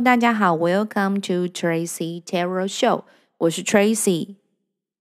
[0.00, 3.02] 大家好，Welcome to Tracy Tarot Show，
[3.38, 4.34] 我是 Tracy。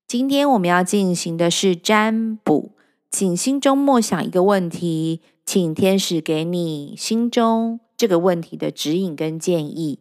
[0.08, 2.72] 今天我们要进行的是占卜，
[3.10, 10.00] 请心中默想一个问题，请天使给你心中这个问题的指引跟建议。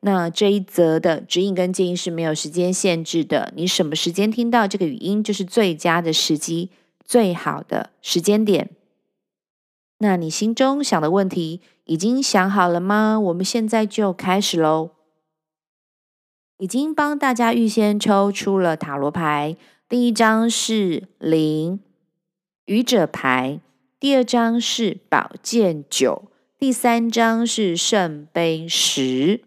[0.00, 6.70] 那这一则的指引跟建议是没有时间限制的，你什么时间听到这个语音就是最佳的时机，
[7.04, 8.70] 最好的时间点。
[10.02, 13.20] 那你心中想的问题已经想好了吗？
[13.20, 14.90] 我们现在就开始喽。
[16.58, 19.56] 已经帮大家预先抽出了塔罗牌，
[19.88, 21.78] 第一张是零，
[22.64, 23.60] 愚者牌，
[24.00, 26.24] 第二张是宝剑九，
[26.58, 29.42] 第三张是圣杯十。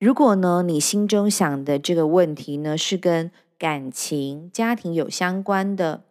[0.00, 6.02] 如果呢，你心中想的这个问题呢，是跟感情、家庭有相关的，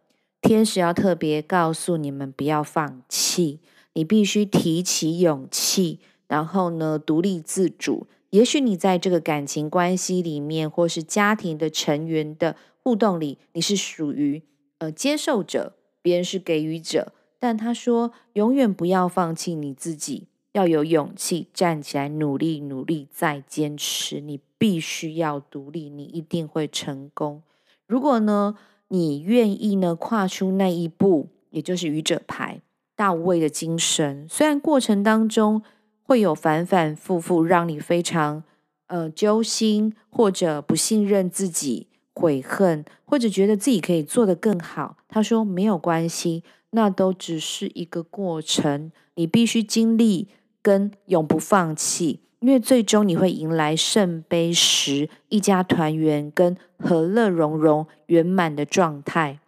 [0.45, 3.59] 天使要特别告诉你们不要放弃，
[3.93, 8.05] 你必须提起勇气，然后呢，独立自主。
[8.29, 14.43] 也许你在这个感情关系里面，或是家庭的成员的互动里，你是属于
[14.77, 20.27] 呃接受者，别人是给予者，但他说永远不要放弃你自己。
[20.51, 24.21] 要有勇气站起来，努力，努力，再坚持。
[24.21, 27.41] 你必须要独立，你一定会成功。
[27.87, 28.55] 如果呢，
[28.89, 32.61] 你愿意呢，跨出那一步，也就是愚者牌，
[32.95, 34.27] 大无畏的精神。
[34.29, 35.61] 虽然过程当中
[36.03, 38.43] 会有反反复复，让你非常
[38.87, 44.97] 呃揪心，或者不信任自己，悔恨，或者觉得自己可以做得更好。
[45.07, 50.27] 他说没有关系，那都只是一个过程，你必须经历。
[50.65, 59.39] 跟永不放弃，因为最终你会迎来圣杯十，一家团圆跟和乐融融圆满的状态。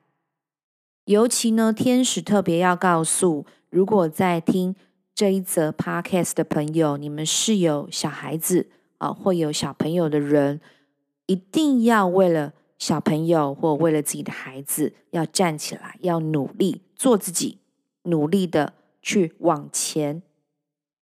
[1.06, 4.76] 尤其呢，天使特别要告诉，如果在听
[5.14, 8.68] 这一则 podcast 的朋友，你们是有小孩子
[8.98, 10.60] 啊，或有小朋友的人，
[11.28, 17.60] 一定要为了小朋友或为了自己的孩子，要站起来，要努力做自己，
[18.06, 18.74] 努力的
[19.04, 20.24] 去往前。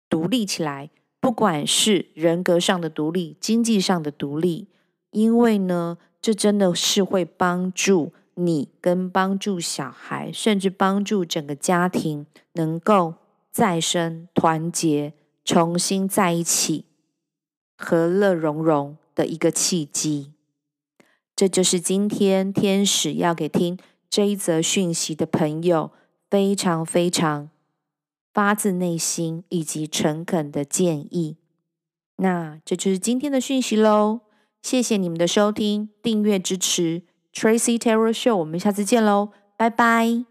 [0.08, 4.68] 独立起来，不管是人格上的独立、经济上的独立，
[5.12, 13.16] 因为呢，这真的是会帮助你，跟帮助小孩，甚至帮助整个家庭能够
[13.52, 15.14] 再生、团结、
[15.44, 16.86] 重新在一起、
[17.78, 20.32] 和乐融融的一个契机。
[21.36, 23.78] 这就是今天天使要给听
[24.10, 25.92] 这一则讯息的朋友，
[26.30, 27.50] 非常非常。
[28.34, 31.38] 发自内心以及诚恳的建议，
[32.18, 34.22] 那这就是今天的讯息喽。
[34.62, 37.04] 谢谢你们的收听、订阅支持
[37.34, 40.29] ，Tracy Terror Show，我们下次见喽，拜拜。